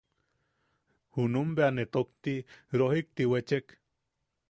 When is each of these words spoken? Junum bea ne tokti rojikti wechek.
Junum 1.17 1.53
bea 1.59 1.69
ne 1.75 1.85
tokti 1.99 2.35
rojikti 2.79 3.29
wechek. 3.31 3.67